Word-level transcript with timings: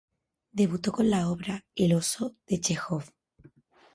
Debutó 0.51 0.91
con 0.91 1.11
la 1.11 1.29
obra 1.29 1.63
"El 1.75 1.93
oso", 1.93 2.35
de 2.47 2.59
Chejov. 2.59 3.03